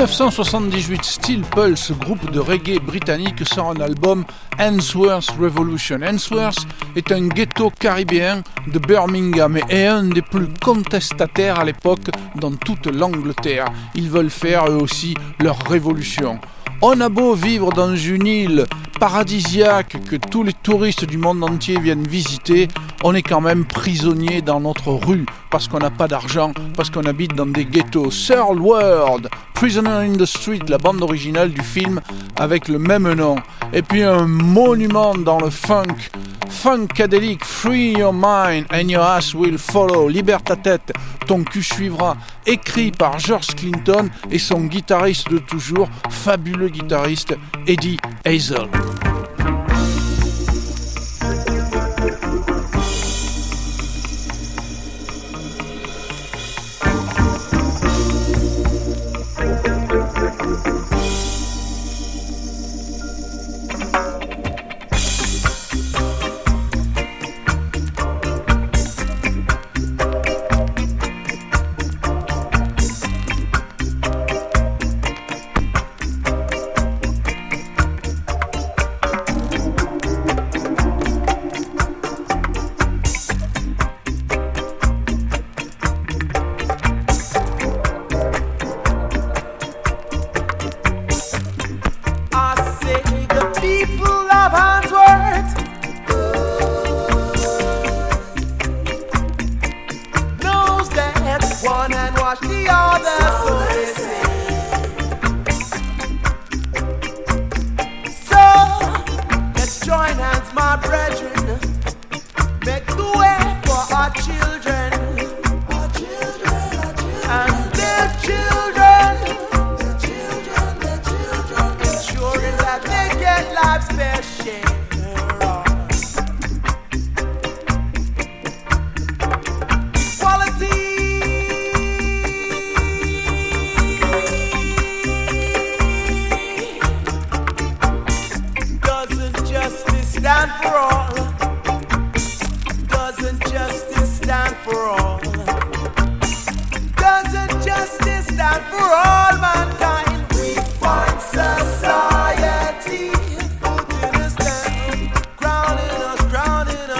1978, 0.00 1.04
Steel 1.04 1.42
Pulse, 1.42 1.92
groupe 1.92 2.30
de 2.30 2.40
reggae 2.40 2.80
britannique, 2.80 3.46
sort 3.46 3.72
un 3.76 3.82
album 3.82 4.24
Answorth 4.58 5.28
Revolution. 5.38 6.00
Answorth 6.02 6.66
est 6.96 7.12
un 7.12 7.28
ghetto 7.28 7.68
caribéen 7.68 8.42
de 8.66 8.78
Birmingham 8.78 9.58
et 9.68 9.84
un 9.84 10.04
des 10.04 10.22
plus 10.22 10.48
contestataires 10.64 11.60
à 11.60 11.64
l'époque 11.66 12.08
dans 12.36 12.52
toute 12.52 12.86
l'Angleterre. 12.86 13.66
Ils 13.94 14.08
veulent 14.08 14.30
faire 14.30 14.70
eux 14.70 14.80
aussi 14.80 15.14
leur 15.38 15.58
révolution. 15.68 16.40
On 16.80 16.98
a 17.02 17.10
beau 17.10 17.34
vivre 17.34 17.70
dans 17.70 17.94
une 17.94 18.26
île 18.26 18.64
paradisiaque 18.98 19.98
que 20.08 20.16
tous 20.16 20.42
les 20.42 20.54
touristes 20.54 21.04
du 21.04 21.18
monde 21.18 21.44
entier 21.44 21.78
viennent 21.78 22.06
visiter, 22.06 22.68
on 23.02 23.14
est 23.14 23.22
quand 23.22 23.40
même 23.40 23.64
prisonnier 23.64 24.42
dans 24.42 24.60
notre 24.60 24.90
rue 24.92 25.26
parce 25.50 25.68
qu'on 25.68 25.78
n'a 25.78 25.90
pas 25.90 26.08
d'argent, 26.08 26.52
parce 26.76 26.90
qu'on 26.90 27.04
habite 27.04 27.34
dans 27.34 27.46
des 27.46 27.64
ghettos. 27.64 28.10
Third 28.10 28.58
World, 28.58 29.28
Prisoner 29.54 30.06
in 30.06 30.14
the 30.14 30.26
Street, 30.26 30.60
la 30.68 30.78
bande 30.78 31.02
originale 31.02 31.50
du 31.50 31.62
film 31.62 32.00
avec 32.38 32.68
le 32.68 32.78
même 32.78 33.12
nom. 33.12 33.36
Et 33.72 33.82
puis 33.82 34.02
un 34.02 34.26
monument 34.26 35.14
dans 35.14 35.38
le 35.40 35.50
funk, 35.50 36.10
Funkadelic, 36.48 37.44
Free 37.44 37.92
Your 37.92 38.12
Mind 38.12 38.66
and 38.72 38.88
Your 38.88 39.04
Ass 39.04 39.34
Will 39.34 39.58
Follow, 39.58 40.08
Libère 40.08 40.42
ta 40.42 40.56
tête, 40.56 40.92
ton 41.26 41.44
cul 41.44 41.62
suivra, 41.62 42.16
écrit 42.46 42.90
par 42.90 43.18
George 43.18 43.54
Clinton 43.56 44.08
et 44.30 44.38
son 44.38 44.62
guitariste 44.62 45.30
de 45.30 45.38
toujours, 45.38 45.88
fabuleux 46.10 46.68
guitariste 46.68 47.36
Eddie 47.66 47.98
Hazel. 48.24 48.68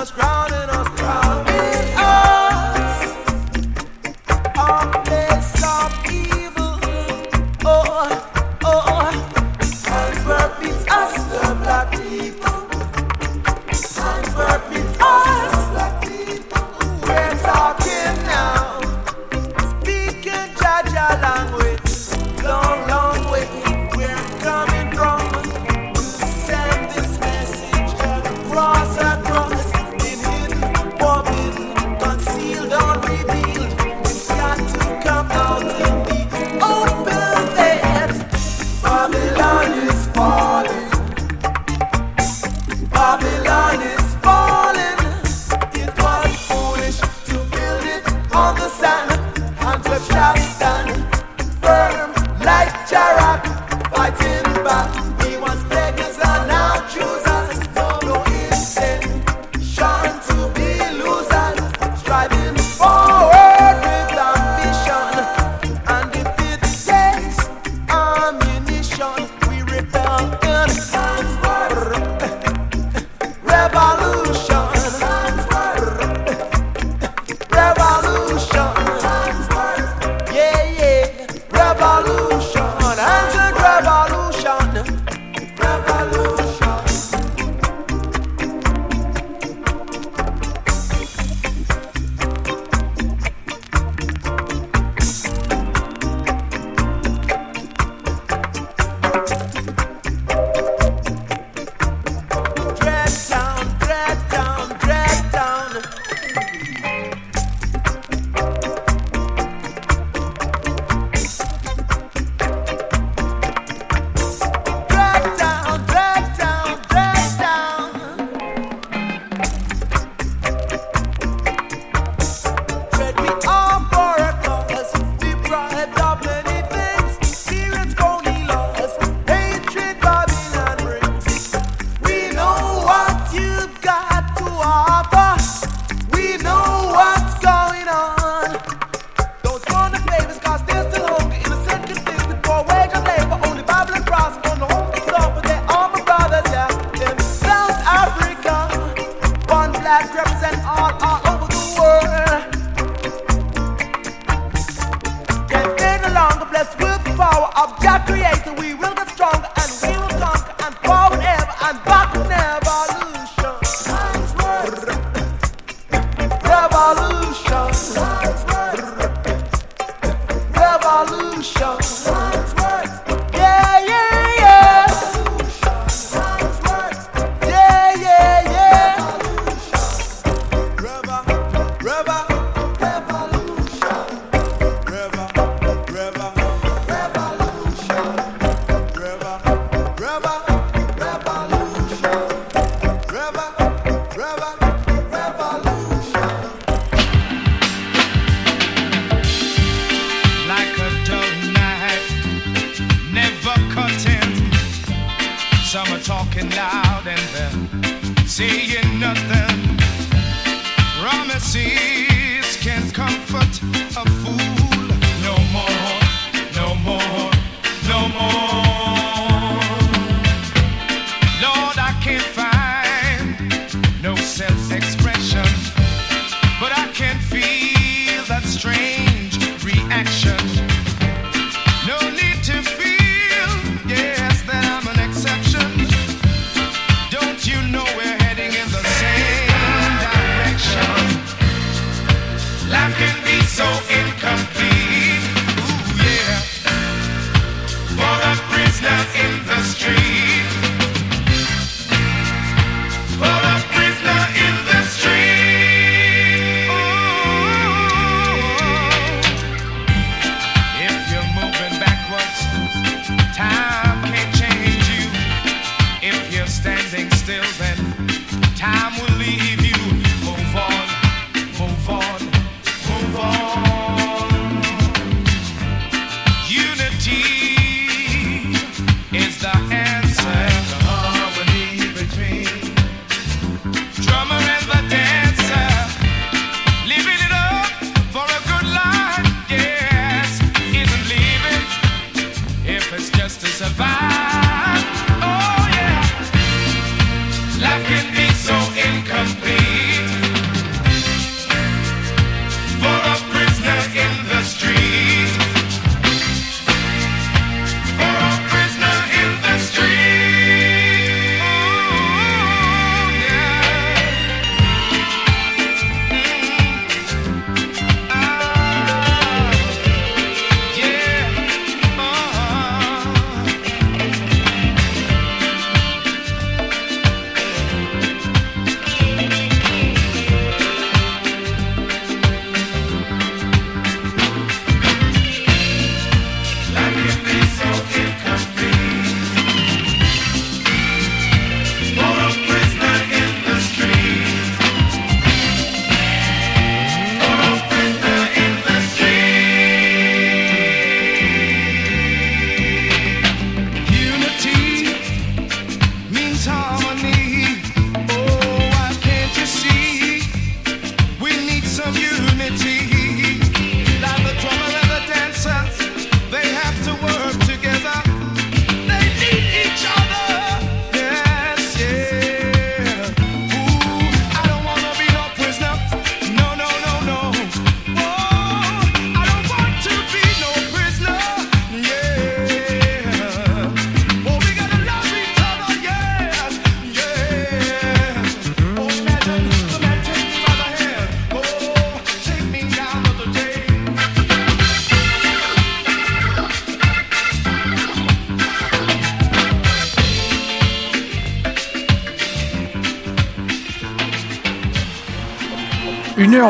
us 0.01 0.11
cry. 0.13 0.40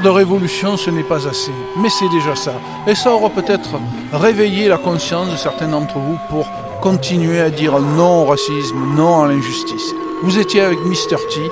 de 0.01 0.09
révolution, 0.09 0.77
ce 0.77 0.91
n'est 0.91 1.03
pas 1.03 1.27
assez, 1.29 1.53
mais 1.77 1.89
c'est 1.89 2.09
déjà 2.09 2.35
ça. 2.35 2.53
Et 2.87 2.95
ça 2.95 3.13
aura 3.13 3.31
peut-être 3.31 3.71
réveillé 4.13 4.69
la 4.69 4.79
conscience 4.79 5.31
de 5.31 5.37
certains 5.37 5.69
d'entre 5.69 5.99
vous 5.99 6.19
pour 6.29 6.47
continuer 6.81 7.41
à 7.41 7.51
dire 7.51 7.79
non 7.81 8.23
au 8.23 8.25
racisme, 8.27 8.79
non 8.97 9.23
à 9.23 9.29
l'injustice. 9.29 9.95
Vous 10.23 10.39
étiez 10.39 10.63
avec 10.63 10.79
Mr. 10.81 11.17
T 11.31 11.51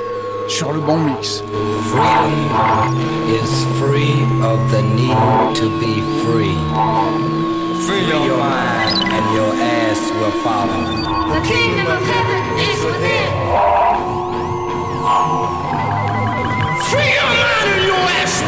sur 0.48 0.72
le 0.72 0.80
bon 0.80 0.98
mix. 0.98 1.42
Freedom 1.90 2.32
is 3.28 3.64
free 3.80 4.22
of 4.42 4.58
the 4.70 4.82
need 4.82 5.54
to 5.54 5.68
be 5.78 6.02
free. 6.24 6.56
And 9.10 9.34
your 9.34 9.52
ass 9.54 10.10
will 10.12 10.32
follow. 10.42 10.80
The 11.34 11.46
kingdom 11.46 11.86
of 11.86 12.02
heaven 12.06 12.58
is. 12.58 13.77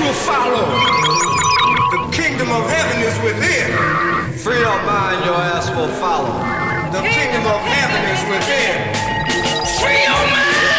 will 0.01 0.13
follow. 0.13 0.65
The 1.93 2.01
kingdom 2.17 2.51
of 2.51 2.65
heaven 2.71 3.03
is 3.05 3.17
within. 3.21 3.69
Free 4.39 4.61
your 4.61 4.83
mind, 4.85 5.25
your 5.25 5.35
ass 5.35 5.69
will 5.77 5.93
follow. 6.01 6.33
The 6.91 7.03
kingdom 7.07 7.45
of 7.45 7.61
heaven 7.61 8.03
is 8.15 8.23
within. 8.33 8.77
Free 9.81 10.03
your 10.09 10.25
mind! 10.33 10.79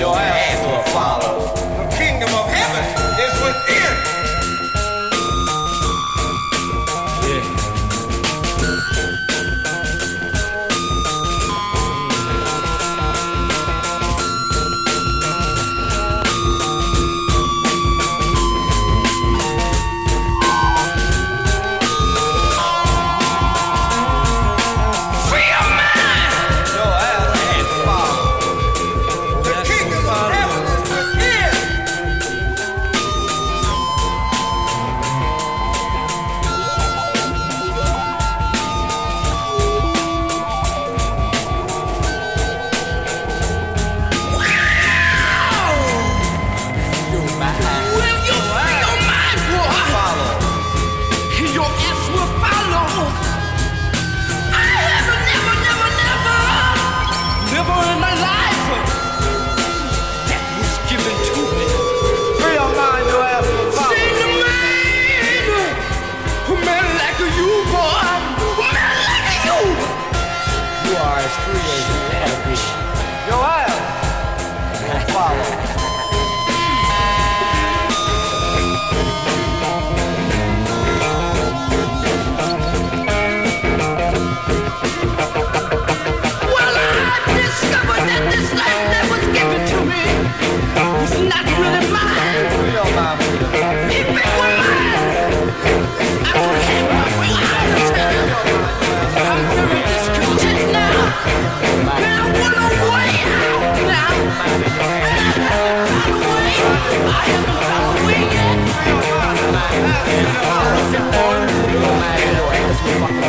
Your 0.00 0.16
ass 0.16 0.60
will 0.64 0.82
follow. 0.84 0.91